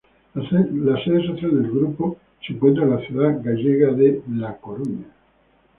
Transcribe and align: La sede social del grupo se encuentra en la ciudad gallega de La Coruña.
La 0.33 0.97
sede 1.03 1.27
social 1.27 1.51
del 1.61 1.69
grupo 1.69 2.17
se 2.41 2.53
encuentra 2.53 2.85
en 2.85 2.89
la 2.89 3.05
ciudad 3.05 3.39
gallega 3.43 3.91
de 3.91 4.23
La 4.31 4.57
Coruña. 4.57 5.05